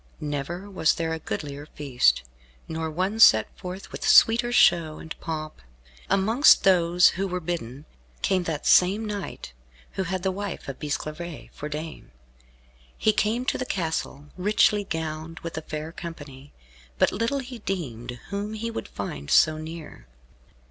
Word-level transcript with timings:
Never 0.19 0.67
was 0.67 0.95
there 0.95 1.13
a 1.13 1.19
goodlier 1.19 1.67
feast, 1.75 2.23
nor 2.67 2.89
one 2.89 3.19
set 3.19 3.55
forth 3.55 3.91
with 3.91 4.03
sweeter 4.07 4.51
show 4.51 4.97
and 4.97 5.15
pomp. 5.19 5.61
Amongst 6.09 6.63
those 6.63 7.09
who 7.09 7.27
were 7.27 7.39
bidden, 7.39 7.85
came 8.23 8.45
that 8.45 8.65
same 8.65 9.05
knight 9.05 9.53
who 9.91 10.05
had 10.05 10.23
the 10.23 10.31
wife 10.31 10.67
of 10.67 10.79
Bisclavaret 10.79 11.51
for 11.53 11.69
dame. 11.69 12.09
He 12.97 13.13
came 13.13 13.45
to 13.45 13.59
the 13.59 13.63
castle, 13.63 14.29
richly 14.37 14.83
gowned, 14.83 15.39
with 15.41 15.55
a 15.55 15.61
fair 15.61 15.91
company, 15.91 16.51
but 16.97 17.11
little 17.11 17.37
he 17.37 17.59
deemed 17.59 18.19
whom 18.29 18.55
he 18.55 18.71
would 18.71 18.87
find 18.87 19.29
so 19.29 19.59
near. 19.59 20.07